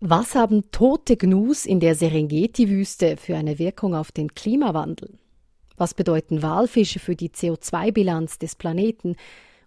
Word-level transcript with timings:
Was 0.00 0.34
haben 0.34 0.70
tote 0.72 1.16
Gnus 1.16 1.64
in 1.64 1.80
der 1.80 1.94
Serengeti-Wüste 1.94 3.16
für 3.16 3.34
eine 3.34 3.58
Wirkung 3.58 3.94
auf 3.94 4.12
den 4.12 4.34
Klimawandel? 4.34 5.14
Was 5.78 5.94
bedeuten 5.94 6.42
Walfische 6.42 6.98
für 6.98 7.16
die 7.16 7.30
CO2-Bilanz 7.30 8.38
des 8.38 8.56
Planeten? 8.56 9.16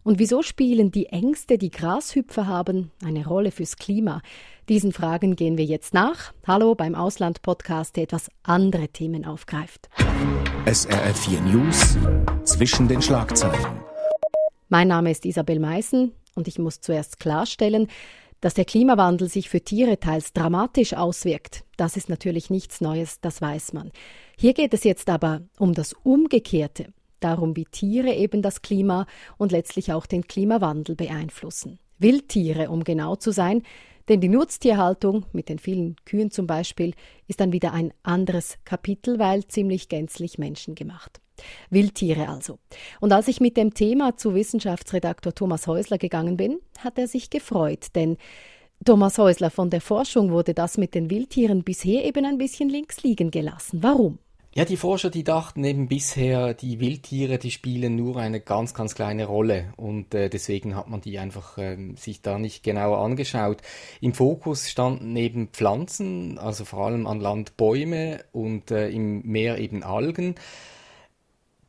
Und 0.03 0.19
wieso 0.19 0.43
spielen 0.43 0.91
die 0.91 1.07
Ängste, 1.07 1.57
die 1.57 1.71
Grashüpfer 1.71 2.45
haben, 2.45 2.91
eine 3.03 3.25
Rolle 3.25 3.49
fürs 3.49 3.77
Klima? 3.77 4.21
Diesen 4.69 4.91
Fragen 4.91 5.35
gehen 5.35 5.57
wir 5.57 5.65
jetzt 5.65 5.95
nach. 5.95 6.31
Hallo 6.45 6.75
beim 6.75 6.93
Ausland-Podcast, 6.93 7.95
der 7.95 8.03
etwas 8.03 8.29
andere 8.43 8.89
Themen 8.89 9.25
aufgreift. 9.25 9.89
SRF 10.71 11.25
4 11.25 11.41
News 11.41 11.97
zwischen 12.43 12.87
den 12.87 13.01
Schlagzeilen. 13.01 13.81
Mein 14.67 14.89
Name 14.89 15.09
ist 15.09 15.25
Isabel 15.25 15.57
Meissen 15.57 16.11
und 16.35 16.47
ich 16.47 16.59
muss 16.59 16.81
zuerst 16.81 17.19
klarstellen, 17.19 17.87
dass 18.41 18.53
der 18.53 18.65
Klimawandel 18.65 19.29
sich 19.29 19.49
für 19.49 19.61
Tiere 19.61 19.99
teils 19.99 20.33
dramatisch 20.33 20.93
auswirkt, 20.93 21.63
das 21.77 21.97
ist 21.97 22.09
natürlich 22.09 22.49
nichts 22.49 22.81
Neues, 22.81 23.19
das 23.21 23.41
weiß 23.41 23.73
man. 23.73 23.91
Hier 24.37 24.53
geht 24.53 24.73
es 24.73 24.83
jetzt 24.83 25.09
aber 25.09 25.41
um 25.57 25.73
das 25.73 25.93
Umgekehrte, 26.03 26.93
darum, 27.19 27.55
wie 27.55 27.65
Tiere 27.65 28.13
eben 28.13 28.41
das 28.41 28.61
Klima 28.61 29.05
und 29.37 29.51
letztlich 29.51 29.91
auch 29.91 30.05
den 30.05 30.27
Klimawandel 30.27 30.95
beeinflussen. 30.95 31.79
Wildtiere, 31.97 32.69
um 32.69 32.83
genau 32.83 33.15
zu 33.15 33.31
sein, 33.31 33.63
denn 34.07 34.21
die 34.21 34.29
Nutztierhaltung 34.29 35.25
mit 35.33 35.49
den 35.49 35.59
vielen 35.59 35.95
Kühen 36.05 36.31
zum 36.31 36.47
Beispiel 36.47 36.93
ist 37.27 37.39
dann 37.39 37.51
wieder 37.51 37.73
ein 37.73 37.93
anderes 38.01 38.57
Kapitel, 38.65 39.19
weil 39.19 39.45
ziemlich 39.45 39.87
gänzlich 39.87 40.39
menschengemacht. 40.39 41.21
Wildtiere 41.69 42.29
also. 42.29 42.59
Und 42.99 43.11
als 43.11 43.27
ich 43.27 43.39
mit 43.39 43.57
dem 43.57 43.73
Thema 43.73 44.17
zu 44.17 44.35
Wissenschaftsredaktor 44.35 45.33
Thomas 45.33 45.67
Häusler 45.67 45.97
gegangen 45.97 46.37
bin, 46.37 46.59
hat 46.79 46.97
er 46.97 47.07
sich 47.07 47.29
gefreut, 47.29 47.87
denn 47.95 48.17
Thomas 48.85 49.17
Häusler 49.17 49.49
von 49.49 49.69
der 49.69 49.81
Forschung 49.81 50.31
wurde 50.31 50.53
das 50.53 50.77
mit 50.77 50.95
den 50.95 51.09
Wildtieren 51.09 51.63
bisher 51.63 52.05
eben 52.05 52.25
ein 52.25 52.37
bisschen 52.37 52.69
links 52.69 53.03
liegen 53.03 53.29
gelassen. 53.29 53.83
Warum? 53.83 54.19
Ja, 54.55 54.65
die 54.65 54.77
Forscher, 54.77 55.11
die 55.11 55.23
dachten 55.23 55.63
eben 55.63 55.87
bisher, 55.87 56.55
die 56.55 56.79
Wildtiere, 56.79 57.37
die 57.37 57.51
spielen 57.51 57.95
nur 57.95 58.17
eine 58.17 58.39
ganz, 58.39 58.73
ganz 58.73 58.95
kleine 58.95 59.25
Rolle 59.25 59.73
und 59.77 60.15
äh, 60.15 60.27
deswegen 60.27 60.75
hat 60.75 60.89
man 60.89 61.01
die 61.01 61.19
einfach 61.19 61.59
äh, 61.59 61.77
sich 61.95 62.23
da 62.23 62.39
nicht 62.39 62.63
genauer 62.63 62.97
angeschaut. 62.97 63.61
Im 64.01 64.13
Fokus 64.13 64.67
standen 64.67 65.15
eben 65.15 65.49
Pflanzen, 65.49 66.39
also 66.39 66.65
vor 66.65 66.87
allem 66.87 67.05
an 67.05 67.19
Land 67.19 67.57
Bäume 67.57 68.25
und 68.31 68.71
äh, 68.71 68.89
im 68.89 69.21
Meer 69.21 69.59
eben 69.59 69.83
Algen. 69.83 70.33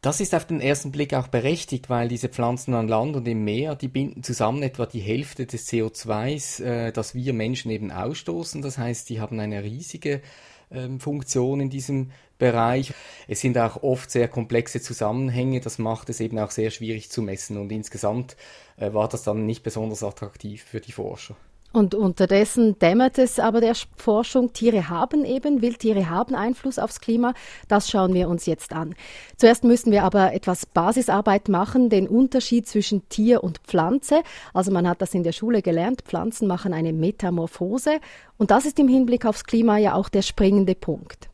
Das 0.00 0.18
ist 0.20 0.34
auf 0.34 0.46
den 0.46 0.62
ersten 0.62 0.92
Blick 0.92 1.12
auch 1.12 1.28
berechtigt, 1.28 1.90
weil 1.90 2.08
diese 2.08 2.30
Pflanzen 2.30 2.72
an 2.72 2.88
Land 2.88 3.16
und 3.16 3.28
im 3.28 3.44
Meer, 3.44 3.74
die 3.76 3.88
binden 3.88 4.22
zusammen 4.22 4.62
etwa 4.62 4.86
die 4.86 5.00
Hälfte 5.00 5.44
des 5.44 5.68
CO2s, 5.68 6.64
äh, 6.64 6.90
das 6.90 7.14
wir 7.14 7.34
Menschen 7.34 7.70
eben 7.70 7.92
ausstoßen. 7.92 8.62
Das 8.62 8.78
heißt, 8.78 9.10
die 9.10 9.20
haben 9.20 9.38
eine 9.40 9.62
riesige 9.62 10.22
ähm, 10.70 11.00
Funktion 11.00 11.60
in 11.60 11.68
diesem 11.68 12.12
Bereich. 12.38 12.94
Es 13.28 13.42
sind 13.42 13.58
auch 13.58 13.82
oft 13.82 14.10
sehr 14.10 14.28
komplexe 14.28 14.80
Zusammenhänge, 14.80 15.60
das 15.60 15.78
macht 15.78 16.08
es 16.08 16.20
eben 16.20 16.38
auch 16.38 16.50
sehr 16.50 16.70
schwierig 16.70 17.10
zu 17.10 17.20
messen 17.20 17.58
und 17.58 17.70
insgesamt 17.70 18.36
äh, 18.78 18.94
war 18.94 19.08
das 19.08 19.22
dann 19.22 19.44
nicht 19.44 19.62
besonders 19.62 20.02
attraktiv 20.02 20.62
für 20.62 20.80
die 20.80 20.92
Forscher. 20.92 21.36
Und 21.72 21.94
unterdessen 21.94 22.78
dämmert 22.80 23.18
es 23.18 23.38
aber 23.38 23.60
der 23.60 23.74
Forschung, 23.96 24.52
Tiere 24.52 24.88
haben 24.88 25.24
eben, 25.24 25.62
Wildtiere 25.62 26.10
haben 26.10 26.34
Einfluss 26.34 26.80
aufs 26.80 27.00
Klima. 27.00 27.32
Das 27.68 27.88
schauen 27.88 28.12
wir 28.12 28.28
uns 28.28 28.46
jetzt 28.46 28.72
an. 28.72 28.96
Zuerst 29.36 29.62
müssen 29.62 29.92
wir 29.92 30.02
aber 30.02 30.32
etwas 30.32 30.66
Basisarbeit 30.66 31.48
machen, 31.48 31.88
den 31.88 32.08
Unterschied 32.08 32.66
zwischen 32.66 33.08
Tier 33.08 33.44
und 33.44 33.58
Pflanze. 33.58 34.22
Also 34.52 34.72
man 34.72 34.88
hat 34.88 35.00
das 35.00 35.14
in 35.14 35.22
der 35.22 35.32
Schule 35.32 35.62
gelernt, 35.62 36.02
Pflanzen 36.02 36.48
machen 36.48 36.74
eine 36.74 36.92
Metamorphose. 36.92 38.00
Und 38.36 38.50
das 38.50 38.64
ist 38.64 38.78
im 38.80 38.88
Hinblick 38.88 39.24
aufs 39.24 39.44
Klima 39.44 39.78
ja 39.78 39.94
auch 39.94 40.08
der 40.08 40.22
springende 40.22 40.74
Punkt. 40.74 41.30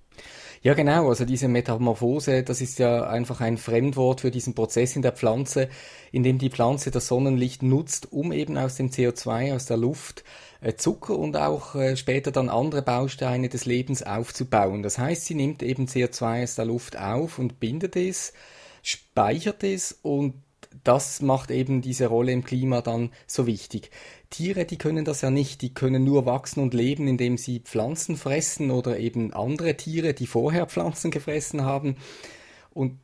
Ja, 0.66 0.74
genau. 0.74 1.08
Also 1.08 1.24
diese 1.24 1.46
Metamorphose, 1.46 2.42
das 2.42 2.60
ist 2.60 2.80
ja 2.80 3.06
einfach 3.08 3.40
ein 3.40 3.56
Fremdwort 3.56 4.22
für 4.22 4.32
diesen 4.32 4.56
Prozess 4.56 4.96
in 4.96 5.02
der 5.02 5.12
Pflanze, 5.12 5.68
in 6.10 6.24
dem 6.24 6.38
die 6.38 6.50
Pflanze 6.50 6.90
das 6.90 7.06
Sonnenlicht 7.06 7.62
nutzt, 7.62 8.10
um 8.12 8.32
eben 8.32 8.58
aus 8.58 8.74
dem 8.74 8.90
CO2, 8.90 9.54
aus 9.54 9.66
der 9.66 9.76
Luft, 9.76 10.24
äh, 10.60 10.74
Zucker 10.74 11.16
und 11.16 11.36
auch 11.36 11.76
äh, 11.76 11.96
später 11.96 12.32
dann 12.32 12.48
andere 12.48 12.82
Bausteine 12.82 13.48
des 13.48 13.64
Lebens 13.64 14.02
aufzubauen. 14.02 14.82
Das 14.82 14.98
heißt, 14.98 15.26
sie 15.26 15.36
nimmt 15.36 15.62
eben 15.62 15.86
CO2 15.86 16.42
aus 16.42 16.56
der 16.56 16.64
Luft 16.64 16.98
auf 16.98 17.38
und 17.38 17.60
bindet 17.60 17.94
es, 17.94 18.32
speichert 18.82 19.62
es 19.62 19.92
und 20.02 20.34
das 20.84 21.22
macht 21.22 21.50
eben 21.50 21.80
diese 21.80 22.06
Rolle 22.06 22.32
im 22.32 22.44
Klima 22.44 22.80
dann 22.80 23.10
so 23.26 23.46
wichtig. 23.46 23.90
Tiere, 24.30 24.64
die 24.64 24.78
können 24.78 25.04
das 25.04 25.20
ja 25.20 25.30
nicht, 25.30 25.62
die 25.62 25.72
können 25.72 26.04
nur 26.04 26.26
wachsen 26.26 26.60
und 26.60 26.74
leben, 26.74 27.06
indem 27.08 27.38
sie 27.38 27.60
Pflanzen 27.60 28.16
fressen 28.16 28.70
oder 28.70 28.98
eben 28.98 29.32
andere 29.32 29.76
Tiere, 29.76 30.14
die 30.14 30.26
vorher 30.26 30.66
Pflanzen 30.66 31.10
gefressen 31.10 31.62
haben. 31.62 31.96
Und 32.72 32.98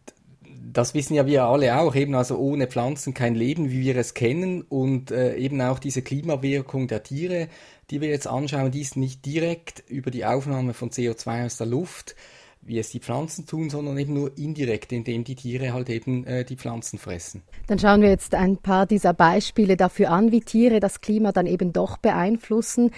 das 0.73 0.95
wissen 0.95 1.15
ja 1.15 1.27
wir 1.27 1.45
alle 1.45 1.79
auch, 1.79 1.95
eben 1.95 2.15
also 2.15 2.37
ohne 2.37 2.67
Pflanzen 2.67 3.15
kein 3.15 3.35
Leben, 3.35 3.71
wie 3.71 3.83
wir 3.83 3.97
es 3.97 4.15
kennen 4.15 4.63
und 4.63 5.11
äh, 5.11 5.37
eben 5.37 5.61
auch 5.61 5.79
diese 5.79 6.03
Klimawirkung 6.03 6.89
der 6.89 7.03
Tiere, 7.03 7.49
die 7.91 8.01
wir 8.01 8.09
jetzt 8.09 8.27
anschauen, 8.27 8.71
die 8.71 8.81
ist 8.81 8.97
nicht 8.97 9.25
direkt 9.27 9.83
über 9.89 10.11
die 10.11 10.25
Aufnahme 10.25 10.75
von 10.75 10.91
CO2 10.91 11.47
aus 11.47 11.57
der 11.57 11.67
Luft 11.67 12.15
wie 12.63 12.79
es 12.79 12.91
die 12.91 13.01
Pflanzen 13.01 13.47
tun, 13.47 13.71
sondern 13.71 13.99
eben 13.99 14.15
nur 14.15 14.37
indirekt, 14.39 14.93
indem 14.93 15.25
die 15.25 15.35
Tiere 15.35 15.73
halt 15.73 15.91
eben 15.91 16.25
äh, 16.25 16.45
die 16.45 16.57
Pflanzen 16.57 16.99
fressen. 16.99 17.43
Dann 17.67 17.79
schauen 17.79 18.03
wir 18.03 18.09
jetzt 18.09 18.35
ein 18.35 18.57
paar 18.57 18.87
dieser 18.87 19.13
Beispiele 19.13 19.77
dafür 19.77 20.11
an, 20.11 20.33
wie 20.33 20.41
Tiere 20.41 20.81
das 20.81 21.01
Klima 21.01 21.33
dann 21.33 21.47
eben 21.47 21.73
doch 21.73 21.97
beeinflussen. 21.97 22.93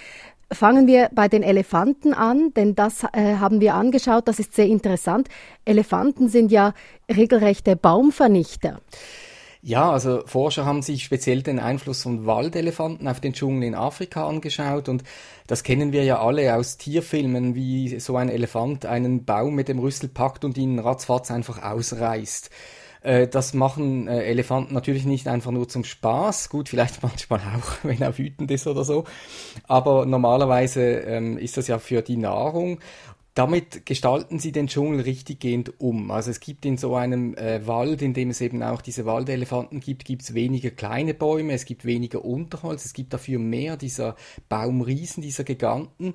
Fangen 0.52 0.86
wir 0.86 1.08
bei 1.12 1.28
den 1.28 1.42
Elefanten 1.42 2.12
an, 2.12 2.52
denn 2.54 2.74
das 2.74 3.04
äh, 3.12 3.36
haben 3.36 3.60
wir 3.60 3.74
angeschaut, 3.74 4.28
das 4.28 4.38
ist 4.38 4.54
sehr 4.54 4.66
interessant. 4.66 5.28
Elefanten 5.64 6.28
sind 6.28 6.52
ja 6.52 6.74
regelrechte 7.10 7.76
Baumvernichter. 7.76 8.80
Ja, 9.66 9.90
also 9.90 10.22
Forscher 10.26 10.66
haben 10.66 10.82
sich 10.82 11.04
speziell 11.04 11.42
den 11.42 11.58
Einfluss 11.58 12.02
von 12.02 12.26
Waldelefanten 12.26 13.08
auf 13.08 13.20
den 13.20 13.32
Dschungel 13.32 13.66
in 13.66 13.74
Afrika 13.74 14.28
angeschaut 14.28 14.90
und 14.90 15.04
das 15.46 15.62
kennen 15.62 15.90
wir 15.90 16.04
ja 16.04 16.20
alle 16.20 16.54
aus 16.54 16.76
Tierfilmen, 16.76 17.54
wie 17.54 17.98
so 17.98 18.18
ein 18.18 18.28
Elefant 18.28 18.84
einen 18.84 19.24
Baum 19.24 19.54
mit 19.54 19.68
dem 19.68 19.78
Rüssel 19.78 20.10
packt 20.10 20.44
und 20.44 20.58
ihn 20.58 20.78
ratzfatz 20.78 21.30
einfach 21.30 21.62
ausreißt. 21.62 22.50
Äh, 23.00 23.26
das 23.26 23.54
machen 23.54 24.06
äh, 24.06 24.24
Elefanten 24.24 24.74
natürlich 24.74 25.06
nicht 25.06 25.28
einfach 25.28 25.50
nur 25.50 25.66
zum 25.66 25.84
Spaß, 25.84 26.50
gut, 26.50 26.68
vielleicht 26.68 27.02
manchmal 27.02 27.40
auch, 27.56 27.84
wenn 27.84 28.02
er 28.02 28.18
wütend 28.18 28.50
ist 28.50 28.66
oder 28.66 28.84
so, 28.84 29.04
aber 29.66 30.04
normalerweise 30.04 30.82
ähm, 30.82 31.38
ist 31.38 31.56
das 31.56 31.68
ja 31.68 31.78
für 31.78 32.02
die 32.02 32.18
Nahrung 32.18 32.80
damit 33.34 33.84
gestalten 33.84 34.38
sie 34.38 34.52
den 34.52 34.68
Dschungel 34.68 35.00
richtiggehend 35.00 35.80
um. 35.80 36.12
Also 36.12 36.30
es 36.30 36.38
gibt 36.38 36.64
in 36.64 36.76
so 36.76 36.94
einem 36.94 37.34
äh, 37.34 37.66
Wald, 37.66 38.00
in 38.00 38.14
dem 38.14 38.30
es 38.30 38.40
eben 38.40 38.62
auch 38.62 38.80
diese 38.80 39.06
Waldelefanten 39.06 39.80
gibt, 39.80 40.04
gibt 40.04 40.22
es 40.22 40.34
weniger 40.34 40.70
kleine 40.70 41.14
Bäume, 41.14 41.52
es 41.52 41.64
gibt 41.64 41.84
weniger 41.84 42.24
Unterholz, 42.24 42.84
es 42.84 42.92
gibt 42.92 43.12
dafür 43.12 43.40
mehr 43.40 43.76
dieser 43.76 44.14
Baumriesen, 44.48 45.20
dieser 45.20 45.42
Giganten. 45.42 46.14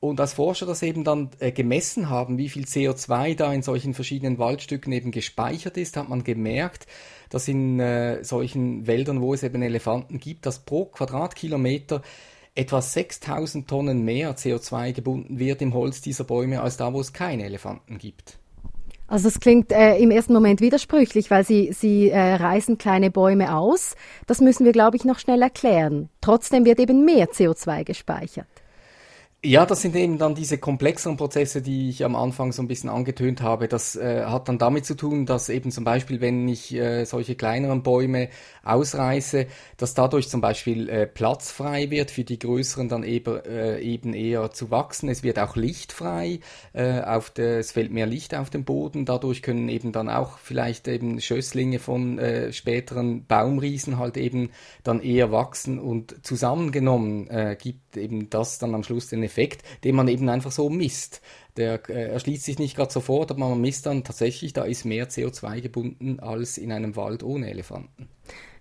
Und 0.00 0.20
als 0.20 0.34
Forscher 0.34 0.66
das 0.66 0.82
eben 0.82 1.04
dann 1.04 1.30
äh, 1.40 1.52
gemessen 1.52 2.08
haben, 2.08 2.38
wie 2.38 2.48
viel 2.48 2.64
CO2 2.64 3.34
da 3.34 3.52
in 3.52 3.62
solchen 3.62 3.92
verschiedenen 3.92 4.38
Waldstücken 4.38 4.92
eben 4.92 5.10
gespeichert 5.10 5.76
ist, 5.76 5.96
hat 5.96 6.08
man 6.08 6.24
gemerkt, 6.24 6.86
dass 7.28 7.48
in 7.48 7.80
äh, 7.80 8.22
solchen 8.22 8.86
Wäldern, 8.86 9.20
wo 9.20 9.34
es 9.34 9.42
eben 9.42 9.62
Elefanten 9.62 10.18
gibt, 10.20 10.46
dass 10.46 10.60
pro 10.60 10.86
Quadratkilometer 10.86 12.02
etwa 12.56 12.82
6000 12.82 13.68
Tonnen 13.68 14.04
mehr 14.04 14.36
CO2 14.36 14.92
gebunden 14.92 15.38
wird 15.38 15.62
im 15.62 15.74
Holz 15.74 16.00
dieser 16.00 16.24
Bäume 16.24 16.62
als 16.62 16.76
da, 16.76 16.92
wo 16.92 17.00
es 17.00 17.12
keine 17.12 17.44
Elefanten 17.44 17.98
gibt. 17.98 18.38
Also 19.08 19.28
es 19.28 19.38
klingt 19.38 19.70
äh, 19.70 19.96
im 19.98 20.10
ersten 20.10 20.32
Moment 20.32 20.60
widersprüchlich, 20.60 21.30
weil 21.30 21.44
sie, 21.44 21.72
sie 21.72 22.10
äh, 22.10 22.34
reißen 22.34 22.76
kleine 22.76 23.10
Bäume 23.10 23.54
aus. 23.54 23.94
Das 24.26 24.40
müssen 24.40 24.64
wir, 24.64 24.72
glaube 24.72 24.96
ich, 24.96 25.04
noch 25.04 25.20
schnell 25.20 25.42
erklären. 25.42 26.08
Trotzdem 26.20 26.64
wird 26.64 26.80
eben 26.80 27.04
mehr 27.04 27.28
CO2 27.28 27.84
gespeichert. 27.84 28.48
Ja, 29.48 29.64
das 29.64 29.82
sind 29.82 29.94
eben 29.94 30.18
dann 30.18 30.34
diese 30.34 30.58
komplexeren 30.58 31.16
Prozesse, 31.16 31.62
die 31.62 31.88
ich 31.88 32.04
am 32.04 32.16
Anfang 32.16 32.50
so 32.50 32.62
ein 32.62 32.66
bisschen 32.66 32.90
angetönt 32.90 33.42
habe. 33.42 33.68
Das 33.68 33.94
äh, 33.94 34.24
hat 34.24 34.48
dann 34.48 34.58
damit 34.58 34.84
zu 34.84 34.96
tun, 34.96 35.24
dass 35.24 35.48
eben 35.50 35.70
zum 35.70 35.84
Beispiel, 35.84 36.20
wenn 36.20 36.48
ich 36.48 36.74
äh, 36.74 37.04
solche 37.04 37.36
kleineren 37.36 37.84
Bäume 37.84 38.28
ausreiße, 38.64 39.46
dass 39.76 39.94
dadurch 39.94 40.28
zum 40.28 40.40
Beispiel 40.40 40.88
äh, 40.88 41.06
Platz 41.06 41.52
frei 41.52 41.92
wird 41.92 42.10
für 42.10 42.24
die 42.24 42.40
größeren 42.40 42.88
dann 42.88 43.04
eben, 43.04 43.36
äh, 43.44 43.78
eben 43.78 44.14
eher 44.14 44.50
zu 44.50 44.72
wachsen. 44.72 45.08
Es 45.08 45.22
wird 45.22 45.38
auch 45.38 45.54
Licht 45.54 45.92
frei, 45.92 46.40
äh, 46.72 47.02
auf 47.02 47.30
der, 47.30 47.60
es 47.60 47.70
fällt 47.70 47.92
mehr 47.92 48.06
Licht 48.06 48.34
auf 48.34 48.50
den 48.50 48.64
Boden. 48.64 49.04
Dadurch 49.04 49.42
können 49.42 49.68
eben 49.68 49.92
dann 49.92 50.08
auch 50.08 50.38
vielleicht 50.38 50.88
eben 50.88 51.20
Schösslinge 51.20 51.78
von 51.78 52.18
äh, 52.18 52.52
späteren 52.52 53.26
Baumriesen 53.26 53.96
halt 53.96 54.16
eben 54.16 54.50
dann 54.82 55.00
eher 55.00 55.30
wachsen 55.30 55.78
und 55.78 56.26
zusammengenommen 56.26 57.28
gibt 57.58 57.96
eben 57.96 58.30
das 58.30 58.58
dann 58.58 58.74
am 58.74 58.82
Schluss 58.82 59.08
den 59.08 59.22
Effekt 59.22 59.35
Effekt, 59.36 59.62
den 59.84 59.94
man 59.94 60.08
eben 60.08 60.28
einfach 60.30 60.50
so 60.50 60.70
misst. 60.70 61.20
Der 61.58 61.88
äh, 61.90 62.10
erschließt 62.10 62.44
sich 62.44 62.58
nicht 62.58 62.74
gerade 62.74 62.92
sofort, 62.92 63.30
aber 63.30 63.48
man 63.48 63.60
misst 63.60 63.84
dann 63.84 64.02
tatsächlich, 64.02 64.54
da 64.54 64.64
ist 64.64 64.84
mehr 64.84 65.10
CO2 65.10 65.60
gebunden 65.60 66.20
als 66.20 66.56
in 66.56 66.72
einem 66.72 66.96
Wald 66.96 67.22
ohne 67.22 67.50
Elefanten. 67.50 68.05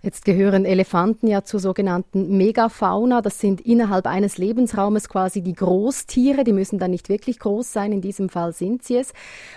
Jetzt 0.06 0.24
gehören 0.24 0.66
Elefanten 0.66 1.25
ja 1.25 1.44
zur 1.44 1.60
sogenannten 1.60 2.38
Megafauna. 2.38 3.24
Das 3.24 3.40
sind 3.40 3.60
innerhalb 3.62 4.06
eines 4.06 4.38
Lebensraumes 4.38 5.10
quasi 5.10 5.42
die 5.42 5.54
Großtiere. 5.56 6.44
Die 6.44 6.54
müssen 6.54 6.78
dann 6.78 6.92
nicht 6.92 7.10
wirklich 7.10 7.40
groß 7.40 7.74
sein. 7.74 7.92
In 7.92 8.02
diesem 8.02 8.30
Fall 8.30 8.54
sind 8.54 8.84
sie 8.84 8.98
es. 8.98 9.13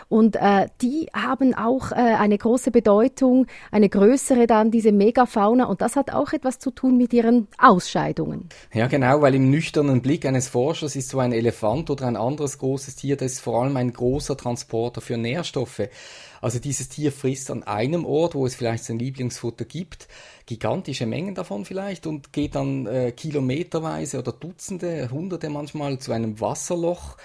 Und 0.09 0.37
äh, 0.37 0.69
die 0.81 1.09
haben 1.12 1.53
auch 1.53 1.93
äh, 1.93 1.97
eine 1.97 2.39
große 2.39 2.71
Bedeutung, 2.71 3.47
eine 3.71 3.91
größere 3.91 4.47
dann, 4.47 4.71
diese 4.71 4.91
Megafauna. 4.91 5.67
Und 5.67 5.83
das 5.83 5.97
hat 5.97 6.15
auch 6.15 6.33
etwas 6.33 6.59
zu 6.59 6.71
tun 6.71 6.97
mit 6.97 7.12
ihren 7.12 7.49
Ausscheidungen. 7.59 8.49
Ja, 8.73 8.87
genau, 8.87 9.21
weil 9.21 9.35
im 9.35 9.50
nüchternen 9.50 10.00
Blick 10.00 10.25
eines 10.25 10.49
Forschers 10.49 10.97
ist 10.97 11.11
so 11.11 11.19
ein 11.19 11.33
Elefant 11.33 11.91
oder 11.91 12.06
ein 12.06 12.17
anderes 12.17 12.56
großes 12.56 12.97
Tier, 12.97 13.19
das 13.19 13.33
ist 13.33 13.41
vor 13.41 13.62
allem 13.62 13.77
ein 13.77 13.93
großer 13.93 14.35
Transporter 14.35 15.03
für 15.03 15.19
Nährstoffe. 15.19 15.91
Also 16.40 16.58
dieses 16.58 16.88
Tier 16.88 17.12
frisst 17.12 17.50
an 17.50 17.62
einem 17.62 18.05
Ort, 18.05 18.35
wo 18.35 18.46
es 18.46 18.55
vielleicht 18.55 18.85
sein 18.85 18.99
Lieblingsfutter 18.99 19.64
gibt, 19.64 20.08
gigantische 20.46 21.06
Mengen 21.06 21.35
davon 21.35 21.64
vielleicht 21.64 22.06
und 22.06 22.32
geht 22.32 22.55
dann 22.55 22.87
äh, 22.87 23.12
kilometerweise 23.12 24.19
oder 24.19 24.32
Dutzende, 24.32 25.11
Hunderte 25.11 25.50
manchmal 25.50 25.99
zu 25.99 26.12
einem 26.12 26.40
Wasserloch. 26.40 27.17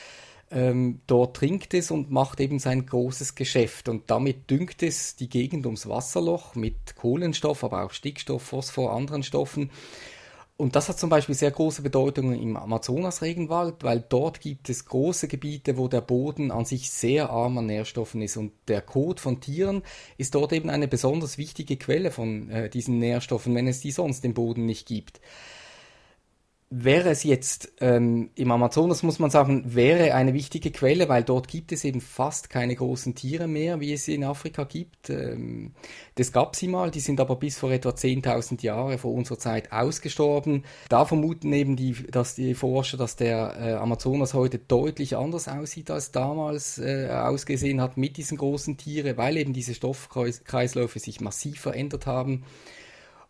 Ähm, 0.52 1.02
dort 1.08 1.38
trinkt 1.38 1.74
es 1.74 1.90
und 1.90 2.12
macht 2.12 2.40
eben 2.40 2.60
sein 2.60 2.86
großes 2.86 3.34
Geschäft. 3.34 3.90
Und 3.90 4.12
damit 4.12 4.50
düngt 4.52 4.84
es 4.84 5.16
die 5.16 5.30
Gegend 5.30 5.66
ums 5.66 5.90
Wasserloch 5.90 6.54
mit 6.54 6.96
Kohlenstoff, 6.96 7.64
aber 7.64 7.84
auch 7.84 7.92
Stickstoff, 7.92 8.44
Phosphor, 8.44 8.94
anderen 8.94 9.24
Stoffen. 9.24 9.72
Und 10.64 10.78
das 10.78 10.88
hat 10.88 10.98
zum 10.98 11.10
Beispiel 11.10 11.36
sehr 11.36 11.52
große 11.52 11.82
Bedeutung 11.82 12.34
im 12.34 12.56
Amazonas-Regenwald, 12.56 13.84
weil 13.84 14.00
dort 14.08 14.40
gibt 14.40 14.70
es 14.70 14.86
große 14.86 15.28
Gebiete, 15.28 15.76
wo 15.78 15.90
der 15.90 16.00
Boden 16.00 16.52
an 16.52 16.64
sich 16.64 16.90
sehr 16.90 17.32
arm 17.32 17.58
an 17.58 17.66
Nährstoffen 17.66 18.22
ist. 18.22 18.38
Und 18.38 18.54
der 18.70 18.82
Kot 18.82 19.20
von 19.20 19.42
Tieren 19.42 19.84
ist 20.18 20.36
dort 20.36 20.54
eben 20.54 20.70
eine 20.70 20.88
besonders 20.88 21.38
wichtige 21.38 21.76
Quelle 21.76 22.12
von 22.12 22.50
äh, 22.50 22.70
diesen 22.70 22.98
Nährstoffen, 23.00 23.54
wenn 23.56 23.68
es 23.68 23.82
die 23.82 23.92
sonst 23.92 24.24
im 24.24 24.34
Boden 24.34 24.66
nicht 24.66 24.88
gibt 24.88 25.20
wäre 26.76 27.10
es 27.10 27.24
jetzt 27.24 27.72
ähm, 27.82 28.32
im 28.34 28.50
Amazonas, 28.50 29.04
muss 29.04 29.20
man 29.20 29.30
sagen, 29.30 29.76
wäre 29.76 30.16
eine 30.16 30.34
wichtige 30.34 30.72
Quelle, 30.72 31.08
weil 31.08 31.24
dort 31.24 31.48
gibt 31.48 31.72
es 31.72 31.84
eben 31.84 32.02
fast 32.02 32.50
keine 32.50 32.76
großen 32.76 33.14
Tiere 33.14 33.48
mehr, 33.48 33.80
wie 33.80 33.94
es 33.94 34.06
sie 34.06 34.16
in 34.16 34.24
Afrika 34.24 34.64
gibt. 34.64 35.12
Ähm, 35.12 35.74
das 36.16 36.32
gab 36.32 36.56
sie 36.56 36.68
mal, 36.68 36.90
die 36.90 37.00
sind 37.00 37.20
aber 37.20 37.36
bis 37.36 37.60
vor 37.60 37.72
etwa 37.72 37.90
10.000 37.90 38.64
Jahre 38.64 38.98
vor 38.98 39.14
unserer 39.14 39.38
Zeit 39.38 39.72
ausgestorben. 39.72 40.64
Da 40.90 41.06
vermuten 41.06 41.54
eben 41.54 41.76
die, 41.76 41.94
dass 42.10 42.34
die 42.34 42.56
Forscher, 42.56 42.98
dass 42.98 43.16
der 43.16 43.56
äh, 43.60 43.74
Amazonas 43.74 44.34
heute 44.34 44.58
deutlich 44.58 45.16
anders 45.16 45.48
aussieht 45.48 45.92
als 45.92 46.12
damals 46.12 46.80
äh, 46.80 47.08
ausgesehen 47.12 47.82
hat 47.82 47.98
mit 47.98 48.18
diesen 48.18 48.38
großen 48.38 48.78
Tieren, 48.78 49.16
weil 49.18 49.38
eben 49.38 49.54
diese 49.54 49.76
Stoffkreisläufe 49.76 50.98
sich 50.98 51.22
massiv 51.22 51.60
verändert 51.60 52.08
haben. 52.08 52.44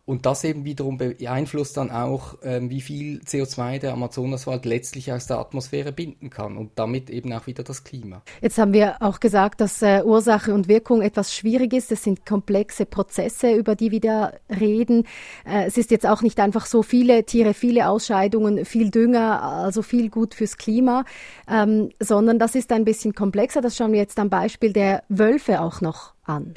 Und 0.06 0.26
das 0.26 0.44
eben 0.44 0.66
wiederum 0.66 0.98
beeinflusst 0.98 1.78
dann 1.78 1.90
auch, 1.90 2.36
ähm, 2.42 2.68
wie 2.68 2.82
viel 2.82 3.20
CO2 3.20 3.78
der 3.78 3.94
Amazonaswald 3.94 4.66
letztlich 4.66 5.10
aus 5.10 5.26
der 5.26 5.38
Atmosphäre 5.38 5.92
binden 5.92 6.28
kann 6.28 6.58
und 6.58 6.72
damit 6.74 7.08
eben 7.08 7.32
auch 7.32 7.46
wieder 7.46 7.64
das 7.64 7.84
Klima. 7.84 8.22
Jetzt 8.42 8.58
haben 8.58 8.74
wir 8.74 9.00
auch 9.00 9.18
gesagt, 9.18 9.62
dass 9.62 9.80
äh, 9.80 10.02
Ursache 10.04 10.52
und 10.52 10.68
Wirkung 10.68 11.00
etwas 11.00 11.34
schwierig 11.34 11.72
ist. 11.72 11.90
Es 11.90 12.04
sind 12.04 12.26
komplexe 12.26 12.84
Prozesse, 12.84 13.52
über 13.52 13.76
die 13.76 13.92
wir 13.92 14.00
da 14.00 14.32
reden. 14.50 15.06
Äh, 15.46 15.64
es 15.64 15.78
ist 15.78 15.90
jetzt 15.90 16.06
auch 16.06 16.20
nicht 16.20 16.38
einfach 16.38 16.66
so 16.66 16.82
viele 16.82 17.24
Tiere, 17.24 17.54
viele 17.54 17.88
Ausscheidungen, 17.88 18.66
viel 18.66 18.90
Dünger, 18.90 19.42
also 19.42 19.80
viel 19.80 20.10
gut 20.10 20.34
fürs 20.34 20.58
Klima, 20.58 21.06
ähm, 21.48 21.88
sondern 21.98 22.38
das 22.38 22.54
ist 22.54 22.72
ein 22.72 22.84
bisschen 22.84 23.14
komplexer. 23.14 23.62
Das 23.62 23.74
schauen 23.74 23.92
wir 23.92 24.00
jetzt 24.00 24.18
am 24.18 24.28
Beispiel 24.28 24.74
der 24.74 25.02
Wölfe 25.08 25.62
auch 25.62 25.80
noch 25.80 26.14
an. 26.24 26.54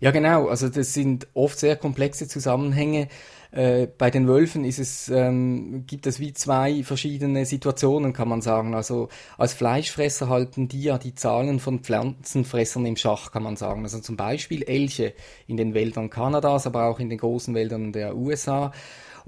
Ja, 0.00 0.10
genau. 0.10 0.48
Also 0.48 0.68
das 0.68 0.94
sind 0.94 1.28
oft 1.34 1.58
sehr 1.58 1.76
komplexe 1.76 2.28
Zusammenhänge. 2.28 3.08
Äh, 3.52 3.88
bei 3.98 4.10
den 4.10 4.28
Wölfen 4.28 4.64
ist 4.64 4.78
es, 4.78 5.08
ähm, 5.08 5.84
gibt 5.86 6.06
es 6.06 6.20
wie 6.20 6.32
zwei 6.32 6.84
verschiedene 6.84 7.44
Situationen, 7.44 8.12
kann 8.12 8.28
man 8.28 8.42
sagen. 8.42 8.74
Also 8.74 9.08
als 9.38 9.54
Fleischfresser 9.54 10.28
halten 10.28 10.68
die 10.68 10.82
ja 10.82 10.98
die 10.98 11.14
Zahlen 11.14 11.58
von 11.58 11.80
Pflanzenfressern 11.80 12.86
im 12.86 12.96
Schach, 12.96 13.32
kann 13.32 13.42
man 13.42 13.56
sagen. 13.56 13.82
Also 13.82 13.98
zum 13.98 14.16
Beispiel 14.16 14.62
Elche 14.62 15.14
in 15.48 15.56
den 15.56 15.74
Wäldern 15.74 16.10
Kanadas, 16.10 16.66
aber 16.66 16.84
auch 16.84 17.00
in 17.00 17.10
den 17.10 17.18
großen 17.18 17.54
Wäldern 17.54 17.92
der 17.92 18.16
USA. 18.16 18.72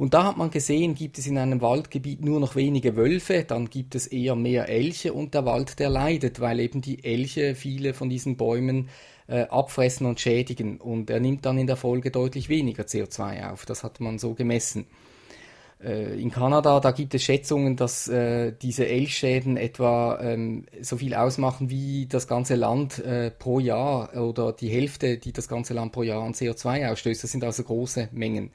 Und 0.02 0.14
da 0.14 0.24
hat 0.24 0.36
man 0.36 0.50
gesehen, 0.50 0.96
gibt 0.96 1.18
es 1.18 1.28
in 1.28 1.38
einem 1.38 1.60
Waldgebiet 1.60 2.24
nur 2.24 2.40
noch 2.40 2.56
wenige 2.56 2.96
Wölfe, 2.96 3.44
dann 3.44 3.70
gibt 3.70 3.94
es 3.94 4.08
eher 4.08 4.34
mehr 4.34 4.68
Elche 4.68 5.12
und 5.12 5.32
der 5.32 5.44
Wald, 5.44 5.78
der 5.78 5.90
leidet, 5.90 6.40
weil 6.40 6.58
eben 6.58 6.80
die 6.80 7.04
Elche 7.04 7.54
viele 7.54 7.94
von 7.94 8.10
diesen 8.10 8.36
Bäumen 8.36 8.88
äh, 9.28 9.42
abfressen 9.42 10.04
und 10.08 10.18
schädigen. 10.18 10.78
Und 10.80 11.08
er 11.08 11.20
nimmt 11.20 11.46
dann 11.46 11.56
in 11.56 11.68
der 11.68 11.76
Folge 11.76 12.10
deutlich 12.10 12.48
weniger 12.48 12.82
CO2 12.82 13.52
auf. 13.52 13.64
Das 13.64 13.84
hat 13.84 14.00
man 14.00 14.18
so 14.18 14.34
gemessen. 14.34 14.86
Äh, 15.80 16.20
in 16.20 16.32
Kanada, 16.32 16.80
da 16.80 16.90
gibt 16.90 17.14
es 17.14 17.22
Schätzungen, 17.22 17.76
dass 17.76 18.08
äh, 18.08 18.52
diese 18.60 18.88
Elchschäden 18.88 19.56
etwa 19.56 20.18
ähm, 20.20 20.66
so 20.80 20.96
viel 20.96 21.14
ausmachen 21.14 21.70
wie 21.70 22.06
das 22.06 22.26
ganze 22.26 22.56
Land 22.56 22.98
äh, 22.98 23.30
pro 23.30 23.60
Jahr 23.60 24.16
oder 24.16 24.52
die 24.52 24.68
Hälfte, 24.68 25.18
die 25.18 25.32
das 25.32 25.46
ganze 25.46 25.74
Land 25.74 25.92
pro 25.92 26.02
Jahr 26.02 26.24
an 26.24 26.32
CO2 26.32 26.90
ausstößt. 26.90 27.22
Das 27.22 27.30
sind 27.30 27.44
also 27.44 27.62
große 27.62 28.08
Mengen. 28.10 28.50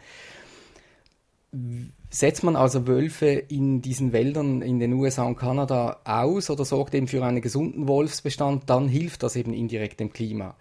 Setzt 2.09 2.43
man 2.43 2.55
also 2.55 2.87
Wölfe 2.87 3.27
in 3.27 3.81
diesen 3.81 4.11
Wäldern 4.11 4.61
in 4.61 4.79
den 4.79 4.93
USA 4.93 5.23
und 5.23 5.37
Kanada 5.37 6.01
aus 6.03 6.49
oder 6.49 6.65
sorgt 6.65 6.93
eben 6.93 7.07
für 7.07 7.23
einen 7.23 7.41
gesunden 7.41 7.87
Wolfsbestand, 7.87 8.69
dann 8.69 8.87
hilft 8.87 9.23
das 9.23 9.35
eben 9.35 9.53
indirekt 9.53 9.99
dem 9.99 10.11
Klima. 10.11 10.55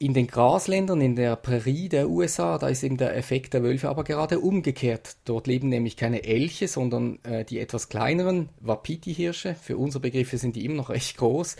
In 0.00 0.14
den 0.14 0.28
Grasländern, 0.28 1.00
in 1.00 1.16
der 1.16 1.34
Prärie 1.34 1.88
der 1.88 2.08
USA, 2.08 2.56
da 2.58 2.68
ist 2.68 2.84
eben 2.84 2.98
der 2.98 3.16
Effekt 3.16 3.52
der 3.52 3.64
Wölfe 3.64 3.88
aber 3.88 4.04
gerade 4.04 4.38
umgekehrt. 4.38 5.16
Dort 5.24 5.48
leben 5.48 5.68
nämlich 5.68 5.96
keine 5.96 6.22
Elche, 6.22 6.68
sondern 6.68 7.18
äh, 7.24 7.44
die 7.44 7.58
etwas 7.58 7.88
kleineren 7.88 8.48
Wapiti-Hirsche. 8.60 9.56
Für 9.56 9.76
unsere 9.76 10.02
Begriffe 10.02 10.38
sind 10.38 10.54
die 10.54 10.64
immer 10.64 10.76
noch 10.76 10.90
recht 10.90 11.16
groß. 11.16 11.56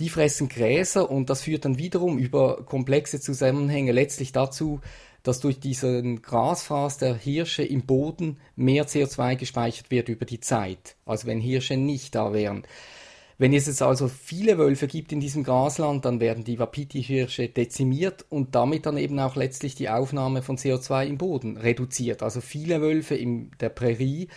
Die 0.00 0.08
fressen 0.08 0.48
Gräser 0.48 1.08
und 1.08 1.30
das 1.30 1.42
führt 1.42 1.64
dann 1.64 1.78
wiederum 1.78 2.18
über 2.18 2.64
komplexe 2.64 3.20
Zusammenhänge 3.20 3.92
letztlich 3.92 4.32
dazu, 4.32 4.80
dass 5.28 5.40
durch 5.40 5.60
diesen 5.60 6.22
Grasfraß 6.22 6.96
der 6.96 7.14
Hirsche 7.14 7.62
im 7.62 7.82
Boden 7.82 8.38
mehr 8.56 8.86
CO2 8.86 9.36
gespeichert 9.36 9.90
wird 9.90 10.08
über 10.08 10.24
die 10.24 10.40
Zeit, 10.40 10.96
als 11.04 11.26
wenn 11.26 11.38
Hirsche 11.38 11.76
nicht 11.76 12.14
da 12.14 12.32
wären. 12.32 12.62
Wenn 13.36 13.52
es 13.52 13.66
jetzt 13.66 13.82
also 13.82 14.08
viele 14.08 14.56
Wölfe 14.56 14.86
gibt 14.86 15.12
in 15.12 15.20
diesem 15.20 15.44
Grasland, 15.44 16.06
dann 16.06 16.18
werden 16.18 16.44
die 16.44 16.58
Wapiti-Hirsche 16.58 17.50
dezimiert 17.50 18.24
und 18.30 18.54
damit 18.54 18.86
dann 18.86 18.96
eben 18.96 19.20
auch 19.20 19.36
letztlich 19.36 19.74
die 19.74 19.90
Aufnahme 19.90 20.40
von 20.40 20.56
CO2 20.56 21.04
im 21.06 21.18
Boden 21.18 21.58
reduziert. 21.58 22.22
Also 22.22 22.40
viele 22.40 22.80
Wölfe 22.80 23.14
in 23.14 23.50
der 23.60 23.68
Prärie 23.68 24.28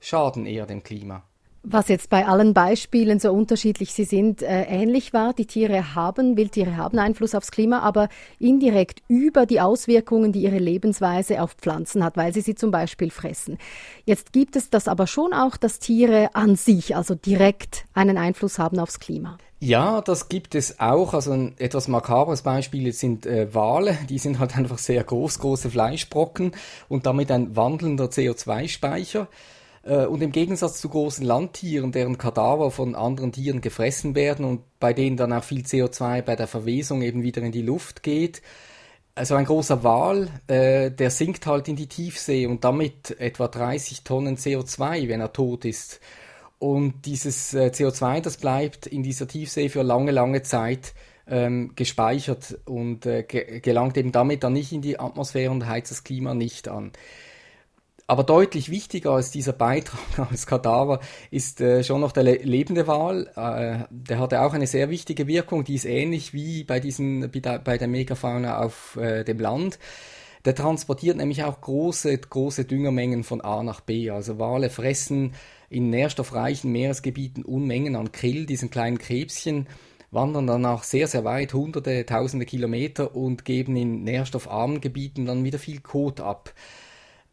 schaden 0.00 0.46
eher 0.46 0.66
dem 0.66 0.82
Klima. 0.82 1.22
Was 1.62 1.88
jetzt 1.88 2.08
bei 2.08 2.26
allen 2.26 2.54
Beispielen, 2.54 3.20
so 3.20 3.32
unterschiedlich 3.32 3.92
sie 3.92 4.04
sind, 4.04 4.40
äh, 4.40 4.62
ähnlich 4.62 5.12
war. 5.12 5.34
Die 5.34 5.44
Tiere 5.44 5.94
haben, 5.94 6.38
Wildtiere 6.38 6.78
haben 6.78 6.98
Einfluss 6.98 7.34
aufs 7.34 7.50
Klima, 7.50 7.80
aber 7.80 8.08
indirekt 8.38 9.02
über 9.08 9.44
die 9.44 9.60
Auswirkungen, 9.60 10.32
die 10.32 10.42
ihre 10.42 10.58
Lebensweise 10.58 11.42
auf 11.42 11.52
Pflanzen 11.52 12.02
hat, 12.02 12.16
weil 12.16 12.32
sie 12.32 12.40
sie 12.40 12.54
zum 12.54 12.70
Beispiel 12.70 13.10
fressen. 13.10 13.58
Jetzt 14.06 14.32
gibt 14.32 14.56
es 14.56 14.70
das 14.70 14.88
aber 14.88 15.06
schon 15.06 15.34
auch, 15.34 15.58
dass 15.58 15.80
Tiere 15.80 16.30
an 16.34 16.56
sich, 16.56 16.96
also 16.96 17.14
direkt 17.14 17.84
einen 17.92 18.16
Einfluss 18.16 18.58
haben 18.58 18.78
aufs 18.78 18.98
Klima. 18.98 19.36
Ja, 19.62 20.00
das 20.00 20.30
gibt 20.30 20.54
es 20.54 20.80
auch. 20.80 21.12
Also 21.12 21.32
ein 21.32 21.52
etwas 21.58 21.88
makabres 21.88 22.40
Beispiel 22.40 22.94
sind 22.94 23.26
äh, 23.26 23.54
Wale. 23.54 23.98
Die 24.08 24.16
sind 24.16 24.38
halt 24.38 24.56
einfach 24.56 24.78
sehr 24.78 25.04
groß, 25.04 25.38
große 25.40 25.68
Fleischbrocken 25.68 26.52
und 26.88 27.04
damit 27.04 27.30
ein 27.30 27.54
wandelnder 27.54 28.06
CO2-Speicher. 28.06 29.28
Äh, 29.82 30.06
und 30.06 30.22
im 30.22 30.32
Gegensatz 30.32 30.80
zu 30.80 30.88
großen 30.88 31.24
Landtieren, 31.24 31.92
deren 31.92 32.18
Kadaver 32.18 32.70
von 32.70 32.94
anderen 32.94 33.32
Tieren 33.32 33.60
gefressen 33.60 34.14
werden 34.14 34.44
und 34.44 34.62
bei 34.78 34.92
denen 34.92 35.16
dann 35.16 35.32
auch 35.32 35.44
viel 35.44 35.62
CO2 35.62 36.22
bei 36.22 36.36
der 36.36 36.46
Verwesung 36.46 37.02
eben 37.02 37.22
wieder 37.22 37.42
in 37.42 37.52
die 37.52 37.62
Luft 37.62 38.02
geht, 38.02 38.42
also 39.14 39.34
ein 39.34 39.44
großer 39.44 39.82
Wal, 39.84 40.28
äh, 40.46 40.90
der 40.90 41.10
sinkt 41.10 41.46
halt 41.46 41.68
in 41.68 41.76
die 41.76 41.88
Tiefsee 41.88 42.46
und 42.46 42.64
damit 42.64 43.20
etwa 43.20 43.48
30 43.48 44.04
Tonnen 44.04 44.36
CO2, 44.36 45.08
wenn 45.08 45.20
er 45.20 45.32
tot 45.32 45.64
ist. 45.64 46.00
Und 46.58 47.06
dieses 47.06 47.54
äh, 47.54 47.70
CO2, 47.74 48.20
das 48.20 48.36
bleibt 48.36 48.86
in 48.86 49.02
dieser 49.02 49.26
Tiefsee 49.26 49.68
für 49.68 49.82
lange, 49.82 50.12
lange 50.12 50.42
Zeit 50.42 50.94
ähm, 51.26 51.72
gespeichert 51.76 52.58
und 52.66 53.02
ge 53.02 53.60
gelangt 53.60 53.96
eben 53.96 54.12
damit 54.12 54.42
dann 54.42 54.52
nicht 54.52 54.72
in 54.72 54.82
die 54.82 54.98
Atmosphäre 54.98 55.50
und 55.50 55.66
heizt 55.66 55.90
das 55.90 56.04
Klima 56.04 56.34
nicht 56.34 56.68
an. 56.68 56.92
Aber 58.10 58.24
deutlich 58.24 58.72
wichtiger 58.72 59.12
als 59.12 59.30
dieser 59.30 59.52
Beitrag 59.52 60.00
als 60.32 60.44
Kadaver 60.44 60.98
ist 61.30 61.60
äh, 61.60 61.84
schon 61.84 62.00
noch 62.00 62.10
der 62.10 62.24
le 62.24 62.38
lebende 62.42 62.88
Wal. 62.88 63.28
Äh, 63.36 63.86
der 63.88 64.18
hatte 64.18 64.40
auch 64.40 64.52
eine 64.52 64.66
sehr 64.66 64.90
wichtige 64.90 65.28
Wirkung, 65.28 65.62
die 65.62 65.76
ist 65.76 65.84
ähnlich 65.84 66.34
wie 66.34 66.64
bei, 66.64 66.80
diesen, 66.80 67.30
bei 67.30 67.78
der 67.78 67.86
Megafauna 67.86 68.64
auf 68.64 68.96
äh, 68.96 69.22
dem 69.22 69.38
Land. 69.38 69.78
Der 70.44 70.56
transportiert 70.56 71.18
nämlich 71.18 71.44
auch 71.44 71.60
große, 71.60 72.18
große 72.18 72.64
Düngermengen 72.64 73.22
von 73.22 73.42
A 73.42 73.62
nach 73.62 73.80
B. 73.80 74.10
Also 74.10 74.40
Wale 74.40 74.70
fressen 74.70 75.34
in 75.68 75.88
nährstoffreichen 75.90 76.72
Meeresgebieten 76.72 77.44
Unmengen 77.44 77.94
an 77.94 78.10
Krill, 78.10 78.44
diesen 78.44 78.70
kleinen 78.70 78.98
Krebschen, 78.98 79.68
wandern 80.10 80.48
danach 80.48 80.82
sehr, 80.82 81.06
sehr 81.06 81.22
weit, 81.22 81.54
hunderte, 81.54 82.04
tausende 82.06 82.44
Kilometer 82.44 83.14
und 83.14 83.44
geben 83.44 83.76
in 83.76 84.02
nährstoffarmen 84.02 84.80
Gebieten 84.80 85.26
dann 85.26 85.44
wieder 85.44 85.60
viel 85.60 85.78
Kot 85.78 86.18
ab. 86.18 86.52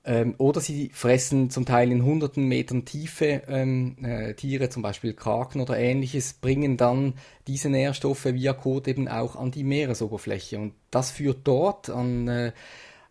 Ähm, 0.07 0.35
oder 0.37 0.61
sie 0.61 0.89
fressen 0.93 1.49
zum 1.49 1.65
Teil 1.65 1.91
in 1.91 2.05
hunderten 2.05 2.47
Metern 2.47 2.85
Tiefe 2.85 3.43
ähm, 3.49 3.97
äh, 4.01 4.33
Tiere, 4.35 4.69
zum 4.69 4.81
Beispiel 4.81 5.13
Kraken 5.13 5.59
oder 5.59 5.77
ähnliches, 5.77 6.31
bringen 6.31 6.77
dann 6.77 7.15
diese 7.45 7.69
Nährstoffe 7.69 8.23
via 8.23 8.53
Kot 8.53 8.87
eben 8.87 9.09
auch 9.09 9.35
an 9.35 9.51
die 9.51 9.65
Meeresoberfläche. 9.65 10.59
Und 10.59 10.73
das 10.91 11.11
führt 11.11 11.39
dort 11.43 11.89
an 11.89 12.29
äh, 12.29 12.53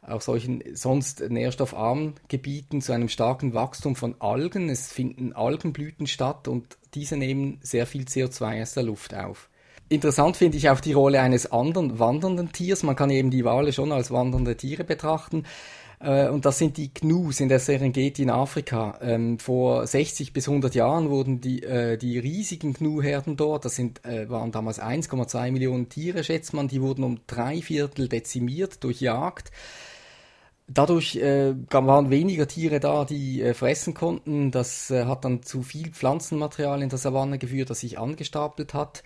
auch 0.00 0.22
solchen 0.22 0.62
sonst 0.72 1.20
nährstoffarmen 1.28 2.14
Gebieten 2.28 2.80
zu 2.80 2.92
einem 2.92 3.10
starken 3.10 3.52
Wachstum 3.52 3.94
von 3.94 4.14
Algen. 4.18 4.70
Es 4.70 4.90
finden 4.90 5.34
Algenblüten 5.34 6.06
statt 6.06 6.48
und 6.48 6.78
diese 6.94 7.18
nehmen 7.18 7.58
sehr 7.60 7.86
viel 7.86 8.04
CO2 8.04 8.62
aus 8.62 8.72
der 8.72 8.84
Luft 8.84 9.14
auf. 9.14 9.50
Interessant 9.90 10.38
finde 10.38 10.56
ich 10.56 10.70
auch 10.70 10.80
die 10.80 10.94
Rolle 10.94 11.20
eines 11.20 11.52
anderen 11.52 11.98
wandernden 11.98 12.52
Tiers. 12.52 12.82
Man 12.82 12.96
kann 12.96 13.10
eben 13.10 13.30
die 13.30 13.44
Wale 13.44 13.72
schon 13.74 13.92
als 13.92 14.10
wandernde 14.10 14.56
Tiere 14.56 14.82
betrachten. 14.82 15.44
Äh, 16.00 16.28
und 16.28 16.44
das 16.44 16.58
sind 16.58 16.76
die 16.76 16.92
Gnus 16.92 17.40
in 17.40 17.48
der 17.48 17.58
Serengeti 17.58 18.22
in 18.22 18.30
Afrika. 18.30 18.98
Ähm, 19.00 19.38
vor 19.38 19.86
60 19.86 20.32
bis 20.32 20.48
100 20.48 20.74
Jahren 20.74 21.10
wurden 21.10 21.40
die, 21.40 21.62
äh, 21.62 21.96
die 21.96 22.18
riesigen 22.18 22.74
Gnu-Herden 22.74 23.36
dort, 23.36 23.64
das 23.64 23.76
sind, 23.76 24.04
äh, 24.04 24.28
waren 24.28 24.52
damals 24.52 24.80
1,2 24.80 25.50
Millionen 25.50 25.88
Tiere, 25.88 26.24
schätzt 26.24 26.52
man, 26.52 26.68
die 26.68 26.82
wurden 26.82 27.04
um 27.04 27.20
drei 27.26 27.62
Viertel 27.62 28.08
dezimiert 28.08 28.84
durch 28.84 29.00
Jagd. 29.00 29.50
Dadurch 30.68 31.14
äh, 31.16 31.54
waren 31.70 32.10
weniger 32.10 32.48
Tiere 32.48 32.80
da, 32.80 33.04
die 33.04 33.40
äh, 33.40 33.54
fressen 33.54 33.94
konnten. 33.94 34.50
Das 34.50 34.90
äh, 34.90 35.04
hat 35.04 35.24
dann 35.24 35.42
zu 35.44 35.62
viel 35.62 35.90
Pflanzenmaterial 35.90 36.82
in 36.82 36.88
der 36.88 36.98
Savanne 36.98 37.38
geführt, 37.38 37.70
das 37.70 37.80
sich 37.80 38.00
angestapelt 38.00 38.74
hat. 38.74 39.04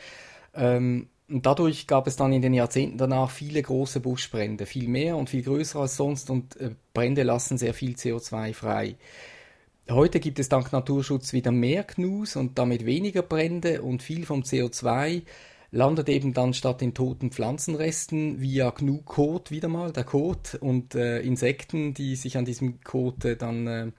Ähm, 0.54 1.08
und 1.30 1.46
dadurch 1.46 1.86
gab 1.86 2.06
es 2.06 2.16
dann 2.16 2.32
in 2.32 2.42
den 2.42 2.54
Jahrzehnten 2.54 2.98
danach 2.98 3.30
viele 3.30 3.62
große 3.62 4.00
Buschbrände, 4.00 4.66
viel 4.66 4.88
mehr 4.88 5.16
und 5.16 5.30
viel 5.30 5.42
größer 5.42 5.80
als 5.80 5.96
sonst 5.96 6.30
und 6.30 6.60
äh, 6.60 6.70
Brände 6.92 7.22
lassen 7.22 7.58
sehr 7.58 7.74
viel 7.74 7.94
CO2 7.94 8.54
frei. 8.54 8.96
Heute 9.88 10.20
gibt 10.20 10.38
es 10.38 10.48
dank 10.48 10.72
Naturschutz 10.72 11.32
wieder 11.32 11.50
mehr 11.50 11.84
Gnus 11.84 12.36
und 12.36 12.58
damit 12.58 12.86
weniger 12.86 13.22
Brände 13.22 13.82
und 13.82 14.02
viel 14.02 14.24
vom 14.24 14.42
CO2 14.42 15.22
landet 15.72 16.08
eben 16.08 16.32
dann 16.32 16.54
statt 16.54 16.82
in 16.82 16.94
toten 16.94 17.30
Pflanzenresten 17.30 18.40
via 18.40 18.70
Gnu-Kot 18.70 19.50
wieder 19.50 19.68
mal, 19.68 19.92
der 19.92 20.04
Kot 20.04 20.56
und 20.60 20.94
äh, 20.94 21.20
Insekten, 21.20 21.94
die 21.94 22.16
sich 22.16 22.36
an 22.36 22.44
diesem 22.44 22.80
Kot 22.82 23.24
äh, 23.24 23.36
dann 23.36 23.66
äh, 23.66 23.92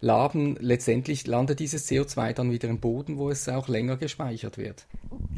laben. 0.00 0.56
Letztendlich 0.60 1.26
landet 1.26 1.60
dieses 1.60 1.88
CO2 1.88 2.32
dann 2.32 2.50
wieder 2.50 2.68
im 2.68 2.80
Boden, 2.80 3.18
wo 3.18 3.30
es 3.30 3.48
auch 3.48 3.68
länger 3.68 3.96
gespeichert 3.96 4.58
wird. 4.58 4.86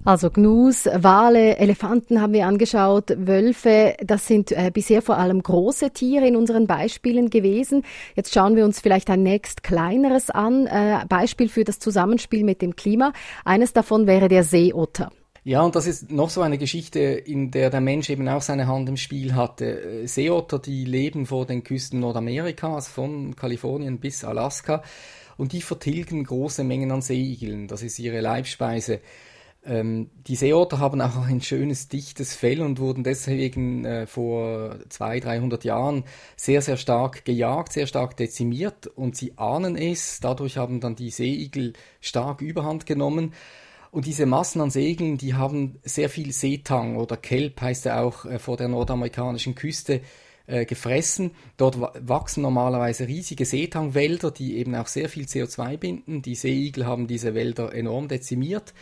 Also 0.04 0.28
Gnus, 0.28 0.84
Wale, 0.84 1.56
Elefanten 1.56 2.20
haben 2.20 2.34
wir 2.34 2.46
angeschaut, 2.46 3.14
Wölfe, 3.16 3.96
das 4.04 4.26
sind 4.26 4.52
äh, 4.52 4.70
bisher 4.70 5.00
vor 5.00 5.16
allem 5.16 5.42
große 5.42 5.92
Tiere 5.92 6.26
in 6.26 6.36
unseren 6.36 6.66
Beispielen 6.66 7.30
gewesen. 7.30 7.84
Jetzt 8.14 8.34
schauen 8.34 8.54
wir 8.54 8.66
uns 8.66 8.80
vielleicht 8.80 9.08
ein 9.08 9.22
nächst 9.22 9.62
kleineres 9.62 10.28
an, 10.28 10.66
äh, 10.66 11.06
Beispiel 11.08 11.48
für 11.48 11.64
das 11.64 11.78
Zusammenspiel 11.78 12.44
mit 12.44 12.60
dem 12.60 12.76
Klima. 12.76 13.14
Eines 13.46 13.72
davon 13.72 14.06
wäre 14.06 14.28
der 14.28 14.44
Seeotter. 14.44 15.10
Ja, 15.46 15.62
und 15.62 15.74
das 15.74 15.86
ist 15.86 16.10
noch 16.10 16.30
so 16.30 16.40
eine 16.40 16.56
Geschichte, 16.56 17.00
in 17.00 17.50
der 17.50 17.68
der 17.68 17.82
Mensch 17.82 18.08
eben 18.08 18.28
auch 18.28 18.40
seine 18.40 18.66
Hand 18.66 18.88
im 18.88 18.96
Spiel 18.96 19.34
hatte. 19.34 20.02
Äh, 20.02 20.06
Seeotter, 20.06 20.58
die 20.58 20.84
leben 20.84 21.24
vor 21.24 21.46
den 21.46 21.64
Küsten 21.64 22.00
Nordamerikas, 22.00 22.88
von 22.88 23.36
Kalifornien 23.36 24.00
bis 24.00 24.24
Alaska, 24.24 24.82
und 25.36 25.52
die 25.52 25.62
vertilgen 25.62 26.24
große 26.24 26.62
Mengen 26.64 26.90
an 26.92 27.02
Seeigeln. 27.02 27.68
Das 27.68 27.82
ist 27.82 27.98
ihre 27.98 28.20
Leibspeise. 28.20 29.00
Ähm, 29.66 30.10
die 30.26 30.36
Seeotter 30.36 30.78
haben 30.78 31.00
auch 31.00 31.16
ein 31.16 31.40
schönes, 31.40 31.88
dichtes 31.88 32.34
Fell 32.36 32.60
und 32.60 32.78
wurden 32.78 33.02
deswegen 33.02 33.84
äh, 33.84 34.06
vor 34.06 34.76
200, 34.88 35.24
300 35.24 35.64
Jahren 35.64 36.04
sehr, 36.36 36.60
sehr 36.60 36.76
stark 36.76 37.24
gejagt, 37.24 37.72
sehr 37.72 37.86
stark 37.86 38.16
dezimiert 38.16 38.86
und 38.86 39.16
sie 39.16 39.32
ahnen 39.36 39.76
es. 39.76 40.20
Dadurch 40.20 40.58
haben 40.58 40.80
dann 40.80 40.96
die 40.96 41.10
Seeigel 41.10 41.72
stark 42.00 42.42
Überhand 42.42 42.84
genommen 42.84 43.32
und 43.94 44.06
diese 44.06 44.26
Massen 44.26 44.60
an 44.60 44.70
Segeln, 44.70 45.18
die 45.18 45.34
haben 45.34 45.78
sehr 45.84 46.08
viel 46.08 46.32
Seetang 46.32 46.96
oder 46.96 47.16
Kelp 47.16 47.60
heißt 47.60 47.86
er 47.86 48.02
auch 48.02 48.24
äh, 48.24 48.40
vor 48.40 48.56
der 48.56 48.66
nordamerikanischen 48.66 49.54
Küste 49.54 50.00
äh, 50.48 50.64
gefressen. 50.66 51.30
Dort 51.56 51.78
wachsen 51.78 52.42
normalerweise 52.42 53.06
riesige 53.06 53.44
Seetangwälder, 53.46 54.32
die 54.32 54.56
eben 54.56 54.74
auch 54.74 54.88
sehr 54.88 55.08
viel 55.08 55.26
CO2 55.26 55.76
binden. 55.76 56.22
Die 56.22 56.34
Seeigel 56.34 56.86
haben 56.86 57.06
diese 57.06 57.34
Wälder 57.34 57.72
enorm 57.72 58.08
dezimiert. 58.08 58.74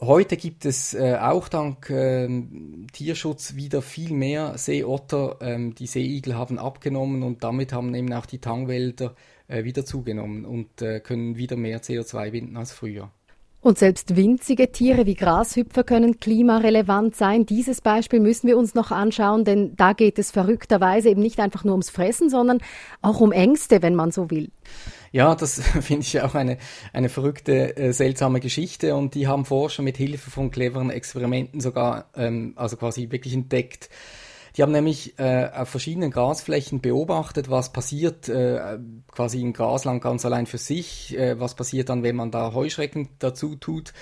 Heute 0.00 0.36
gibt 0.36 0.64
es 0.64 0.94
äh, 0.94 1.16
auch 1.20 1.48
dank 1.48 1.90
äh, 1.90 2.28
Tierschutz 2.92 3.56
wieder 3.56 3.82
viel 3.82 4.12
mehr 4.12 4.56
Seeotter. 4.56 5.38
Ähm, 5.40 5.74
die 5.74 5.88
Seeigel 5.88 6.36
haben 6.36 6.60
abgenommen 6.60 7.24
und 7.24 7.42
damit 7.42 7.72
haben 7.72 7.92
eben 7.96 8.12
auch 8.12 8.26
die 8.26 8.38
Tangwälder 8.38 9.16
äh, 9.48 9.64
wieder 9.64 9.84
zugenommen 9.84 10.44
und 10.44 10.82
äh, 10.82 11.00
können 11.00 11.36
wieder 11.36 11.56
mehr 11.56 11.82
CO2 11.82 12.30
binden 12.30 12.56
als 12.56 12.70
früher. 12.70 13.10
Und 13.60 13.76
selbst 13.76 14.14
winzige 14.14 14.70
Tiere 14.70 15.04
wie 15.04 15.16
Grashüpfer 15.16 15.82
können 15.82 16.20
klimarelevant 16.20 17.16
sein. 17.16 17.44
Dieses 17.44 17.80
Beispiel 17.80 18.20
müssen 18.20 18.46
wir 18.46 18.56
uns 18.56 18.76
noch 18.76 18.92
anschauen, 18.92 19.44
denn 19.44 19.74
da 19.74 19.94
geht 19.94 20.20
es 20.20 20.30
verrückterweise 20.30 21.08
eben 21.08 21.20
nicht 21.20 21.40
einfach 21.40 21.64
nur 21.64 21.74
ums 21.74 21.90
Fressen, 21.90 22.30
sondern 22.30 22.60
auch 23.02 23.20
um 23.20 23.32
Ängste, 23.32 23.82
wenn 23.82 23.96
man 23.96 24.12
so 24.12 24.30
will. 24.30 24.50
Ja, 25.12 25.34
das 25.34 25.60
finde 25.80 26.02
ich 26.02 26.20
auch 26.20 26.34
eine, 26.34 26.58
eine 26.92 27.08
verrückte, 27.08 27.76
äh, 27.76 27.92
seltsame 27.92 28.40
Geschichte 28.40 28.94
und 28.94 29.14
die 29.14 29.26
haben 29.26 29.44
Forscher 29.44 29.82
mit 29.82 29.96
Hilfe 29.96 30.30
von 30.30 30.50
cleveren 30.50 30.90
Experimenten 30.90 31.60
sogar, 31.60 32.10
ähm, 32.16 32.52
also 32.56 32.76
quasi 32.76 33.10
wirklich 33.10 33.34
entdeckt, 33.34 33.88
die 34.58 34.62
haben 34.62 34.72
nämlich 34.72 35.16
äh, 35.20 35.48
auf 35.54 35.68
verschiedenen 35.68 36.10
Grasflächen 36.10 36.80
beobachtet, 36.80 37.48
was 37.48 37.72
passiert 37.72 38.28
äh, 38.28 38.78
quasi 39.12 39.40
im 39.40 39.52
Grasland 39.52 40.02
ganz 40.02 40.24
allein 40.24 40.46
für 40.46 40.58
sich, 40.58 41.16
äh, 41.16 41.38
was 41.38 41.54
passiert 41.54 41.88
dann, 41.90 42.02
wenn 42.02 42.16
man 42.16 42.32
da 42.32 42.52
Heuschrecken 42.52 43.08
dazu 43.20 43.54
tut, 43.54 43.92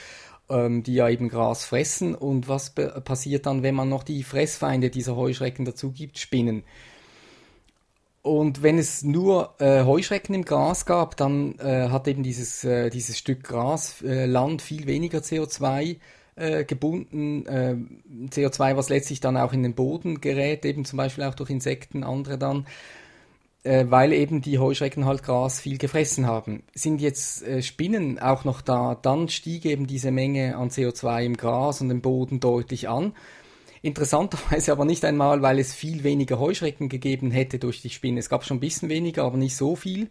ähm, 0.49 0.83
die 0.83 0.95
ja 0.95 1.11
eben 1.11 1.29
Gras 1.29 1.67
fressen 1.67 2.15
und 2.15 2.49
was 2.49 2.71
passiert 2.71 3.45
dann, 3.45 3.63
wenn 3.63 3.75
man 3.75 3.91
noch 3.91 4.03
die 4.03 4.23
Fressfeinde 4.23 4.89
dieser 4.89 5.15
Heuschrecken 5.15 5.67
dazu 5.67 5.93
gibt, 5.93 6.19
Spinnen. 6.19 6.65
Und 8.27 8.65
wenn 8.65 8.77
es 8.77 9.05
nur 9.05 9.55
äh, 9.61 9.85
Heuschrecken 9.85 10.35
im 10.35 10.45
Gras 10.45 10.85
gab, 10.85 11.17
dann 11.17 11.57
äh, 11.61 11.91
hat 11.91 12.09
eben 12.09 12.25
dieses, 12.25 12.65
äh, 12.65 12.91
dieses 12.91 13.17
Stück 13.17 13.45
Grasland 13.45 14.63
viel 14.63 14.89
weniger 14.89 15.21
CO2 15.21 15.99
äh, 16.35 16.65
gebunden, 16.65 17.47
äh, 17.47 17.77
CO2, 18.29 18.77
was 18.77 18.89
letztlich 18.89 19.21
dann 19.21 19.37
auch 19.37 19.53
in 19.53 19.63
den 19.63 19.75
Boden 19.75 20.21
gerät, 20.21 20.65
eben 20.65 20.85
zum 20.85 20.97
Beispiel 20.97 21.23
auch 21.23 21.37
durch 21.37 21.51
Insekten, 21.51 22.03
andere 22.03 22.37
dann, 22.37 22.67
äh, 23.63 23.85
weil 23.91 24.13
eben 24.13 24.43
die 24.43 24.59
Heuschrecken 24.59 25.05
halt 25.05 25.23
Gras 25.23 25.61
viel 25.61 25.79
gefressen 25.79 26.27
haben. 26.27 26.65
Sind 26.75 27.01
jetzt 27.01 27.45
äh, 27.45 27.63
Spinnen 27.63 28.19
auch 28.19 28.43
noch 28.43 28.61
da, 28.61 28.97
dann 29.01 29.29
stieg 29.29 29.65
eben 29.65 29.87
diese 29.87 30.11
Menge 30.11 30.57
an 30.57 30.71
CO2 30.71 31.23
im 31.23 31.37
Gras 31.37 31.81
und 31.81 31.93
im 31.93 32.01
Boden 32.01 32.41
deutlich 32.41 32.89
an. 32.89 33.13
Interessanterweise 33.83 34.73
aber 34.73 34.85
nicht 34.85 35.05
einmal, 35.05 35.43
weil 35.43 35.59
es 35.59 35.75
viel 35.75 36.05
weniger 36.05 36.39
Heuschrecken 36.39 36.89
gegeben 36.89 37.31
hätte 37.31 37.59
durch 37.59 37.83
die 37.83 37.91
Spinnen. 37.91 38.19
Es 38.19 38.29
gab 38.29 38.45
schon 38.45 38.59
ein 38.59 38.61
bisschen 38.61 38.89
weniger, 38.89 39.25
aber 39.25 39.37
nicht 39.37 39.57
so 39.57 39.77
viel 39.77 40.11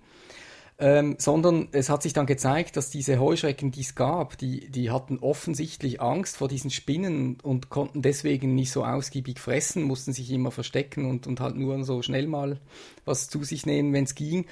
ähm, 0.77 1.15
sondern 1.19 1.69
es 1.71 1.89
hat 1.89 2.03
sich 2.03 2.11
dann 2.11 2.25
gezeigt, 2.25 2.75
dass 2.75 2.89
diese 2.89 3.19
Heuschrecken, 3.19 3.71
die 3.71 3.81
es 3.81 3.95
gab, 3.95 4.37
die, 4.37 4.69
die 4.69 4.91
hatten 4.91 5.19
offensichtlich 5.19 6.01
Angst 6.01 6.35
vor 6.35 6.49
diesen 6.49 6.69
Spinnen 6.69 7.37
und 7.41 7.69
konnten 7.69 8.01
deswegen 8.01 8.55
nicht 8.55 8.71
so 8.71 8.83
ausgiebig 8.83 9.39
fressen, 9.39 9.83
mussten 9.83 10.11
sich 10.11 10.29
immer 10.31 10.51
verstecken 10.51 11.05
und, 11.05 11.27
und 11.27 11.39
halt 11.39 11.55
nur 11.55 11.81
so 11.85 12.01
schnell 12.01 12.27
mal 12.27 12.59
was 13.05 13.29
zu 13.29 13.43
sich 13.43 13.65
nehmen, 13.65 13.93
wenn 13.93 14.03
es 14.03 14.15
ging. 14.15 14.47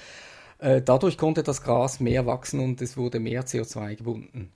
Äh, 0.63 0.82
dadurch 0.82 1.17
konnte 1.17 1.43
das 1.43 1.62
Gras 1.62 2.00
mehr 2.00 2.25
wachsen 2.25 2.62
und 2.62 2.82
es 2.82 2.96
wurde 2.96 3.20
mehr 3.20 3.46
CO2 3.46 3.98
gebunden. 3.98 4.50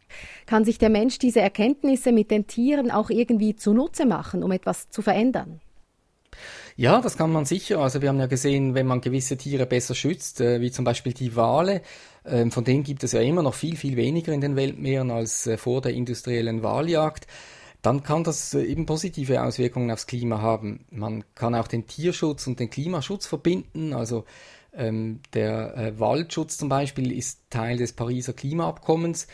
Kann 0.46 0.64
sich 0.64 0.78
der 0.78 0.90
Mensch 0.90 1.20
diese 1.20 1.42
Erkenntnisse 1.42 2.14
mit 2.14 2.32
den 2.32 2.48
Tieren 2.48 2.92
auch 2.92 3.10
irgendwie 3.10 3.58
zunutze 3.58 4.06
machen, 4.06 4.42
um 4.42 4.54
etwas 4.54 4.90
zu 4.90 5.02
verändern? 5.02 5.60
Ja, 6.78 7.02
das 7.02 7.18
kann 7.18 7.34
man 7.34 7.44
sicher. 7.44 7.80
Also 7.80 8.02
wir 8.02 8.08
haben 8.08 8.20
ja 8.20 8.28
gesehen, 8.28 8.74
wenn 8.74 8.86
man 8.86 9.02
gewisse 9.02 9.36
Tiere 9.36 9.66
besser 9.66 9.96
schützt, 9.96 10.40
äh, 10.40 10.62
wie 10.62 10.72
zum 10.72 10.86
Beispiel 10.86 11.12
die 11.12 11.36
Wale, 11.36 11.82
äh, 12.24 12.50
von 12.52 12.64
denen 12.64 12.84
gibt 12.84 13.04
es 13.04 13.12
ja 13.12 13.20
immer 13.20 13.44
noch 13.44 13.56
viel, 13.56 13.76
viel 13.76 13.98
weniger 13.98 14.32
in 14.32 14.40
den 14.40 14.56
Weltmeeren 14.56 15.12
als 15.12 15.46
äh, 15.46 15.58
vor 15.58 15.82
der 15.82 15.94
industriellen 15.94 16.64
Waljagd, 16.64 17.28
dann 17.82 18.04
kann 18.04 18.24
das 18.24 18.54
eben 18.54 18.86
positive 18.86 19.44
Auswirkungen 19.44 19.92
aufs 19.92 20.08
Klima 20.08 20.42
haben. 20.42 20.86
Man 20.90 21.26
kann 21.36 21.54
auch 21.54 21.68
den 21.68 21.86
Tierschutz 21.86 22.48
und 22.48 22.60
den 22.60 22.70
Klimaschutz 22.70 23.28
verbinden. 23.28 23.94
Also 23.94 24.24
ähm, 24.78 25.20
der 25.34 25.76
äh, 25.76 26.00
Waldschutz 26.00 26.58
zum 26.58 26.70
Beispiel 26.70 27.12
ist 27.12 27.42
Teil 27.50 27.78
des 27.78 27.94
Pariser 27.94 28.34
Klimaabkommens. 28.34 29.28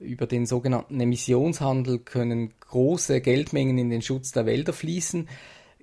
Über 0.00 0.26
den 0.26 0.46
sogenannten 0.46 1.00
Emissionshandel 1.00 1.98
können 1.98 2.52
große 2.60 3.20
Geldmengen 3.20 3.78
in 3.78 3.90
den 3.90 4.02
Schutz 4.02 4.30
der 4.32 4.46
Wälder 4.46 4.72
fließen. 4.72 5.28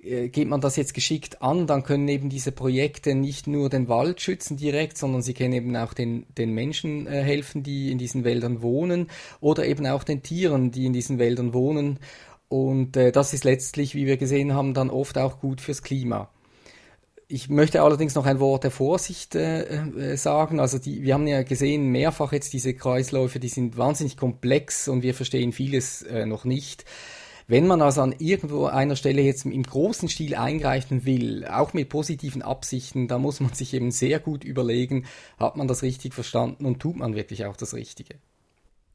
äh, 0.02 0.28
geht 0.28 0.48
man 0.48 0.60
das 0.60 0.76
jetzt 0.76 0.94
geschickt 0.94 1.42
an, 1.42 1.66
dann 1.66 1.82
können 1.82 2.08
eben 2.08 2.28
diese 2.28 2.52
Projekte 2.52 3.14
nicht 3.14 3.46
nur 3.46 3.68
den 3.68 3.88
Wald 3.88 4.20
schützen 4.20 4.56
direkt, 4.56 4.96
sondern 4.98 5.22
sie 5.22 5.34
können 5.34 5.52
eben 5.52 5.76
auch 5.76 5.94
den, 5.94 6.26
den 6.38 6.52
Menschen 6.52 7.06
äh, 7.06 7.22
helfen, 7.22 7.62
die 7.62 7.90
in 7.90 7.98
diesen 7.98 8.24
Wäldern 8.24 8.62
wohnen 8.62 9.08
oder 9.40 9.66
eben 9.66 9.86
auch 9.86 10.04
den 10.04 10.22
Tieren, 10.22 10.70
die 10.70 10.86
in 10.86 10.92
diesen 10.92 11.18
Wäldern 11.18 11.52
wohnen. 11.52 11.98
Und 12.48 12.96
äh, 12.96 13.12
das 13.12 13.34
ist 13.34 13.44
letztlich, 13.44 13.94
wie 13.94 14.06
wir 14.06 14.16
gesehen 14.16 14.54
haben, 14.54 14.72
dann 14.74 14.90
oft 14.90 15.18
auch 15.18 15.40
gut 15.40 15.60
fürs 15.60 15.82
Klima. 15.82 16.30
Ich 17.28 17.48
möchte 17.48 17.82
allerdings 17.82 18.14
noch 18.14 18.24
ein 18.24 18.38
Wort 18.38 18.62
der 18.62 18.70
Vorsicht 18.70 19.34
äh, 19.34 19.62
äh, 19.62 20.16
sagen. 20.16 20.60
Also 20.60 20.78
die, 20.78 21.02
wir 21.02 21.14
haben 21.14 21.26
ja 21.26 21.42
gesehen 21.42 21.90
mehrfach 21.90 22.32
jetzt 22.32 22.52
diese 22.52 22.72
Kreisläufe, 22.72 23.40
die 23.40 23.48
sind 23.48 23.76
wahnsinnig 23.76 24.16
komplex 24.16 24.86
und 24.86 25.02
wir 25.02 25.12
verstehen 25.12 25.52
vieles 25.52 26.02
äh, 26.02 26.24
noch 26.24 26.44
nicht. 26.44 26.84
Wenn 27.48 27.66
man 27.66 27.82
also 27.82 28.02
an 28.02 28.14
irgendwo 28.18 28.66
einer 28.66 28.94
Stelle 28.94 29.22
jetzt 29.22 29.44
im 29.44 29.62
großen 29.62 30.08
Stil 30.08 30.36
eingreifen 30.36 31.04
will, 31.04 31.44
auch 31.46 31.74
mit 31.74 31.88
positiven 31.88 32.42
Absichten, 32.42 33.08
da 33.08 33.18
muss 33.18 33.40
man 33.40 33.52
sich 33.52 33.74
eben 33.74 33.90
sehr 33.90 34.20
gut 34.20 34.44
überlegen, 34.44 35.06
hat 35.36 35.56
man 35.56 35.66
das 35.66 35.82
richtig 35.82 36.14
verstanden 36.14 36.64
und 36.64 36.78
tut 36.78 36.96
man 36.96 37.16
wirklich 37.16 37.44
auch 37.44 37.56
das 37.56 37.74
Richtige. 37.74 38.16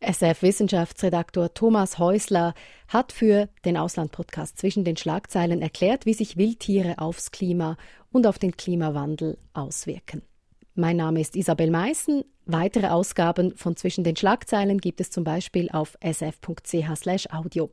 SF-Wissenschaftsredaktor 0.01 1.53
Thomas 1.53 1.99
Häusler 1.99 2.53
hat 2.87 3.11
für 3.11 3.49
den 3.65 3.77
Ausland-Podcast 3.77 4.57
zwischen 4.57 4.83
den 4.83 4.97
Schlagzeilen 4.97 5.61
erklärt, 5.61 6.05
wie 6.05 6.13
sich 6.13 6.37
Wildtiere 6.37 6.97
aufs 6.97 7.31
Klima 7.31 7.77
und 8.11 8.27
auf 8.27 8.39
den 8.39 8.57
Klimawandel 8.57 9.37
auswirken. 9.53 10.23
Mein 10.73 10.97
Name 10.97 11.21
ist 11.21 11.35
Isabel 11.35 11.69
Meissen. 11.69 12.23
Weitere 12.45 12.87
Ausgaben 12.87 13.55
von 13.55 13.75
Zwischen 13.75 14.03
den 14.03 14.15
Schlagzeilen 14.15 14.79
gibt 14.79 14.99
es 15.01 15.11
zum 15.11 15.23
Beispiel 15.23 15.69
auf 15.71 15.97
sf.ch/audio. 16.01 17.69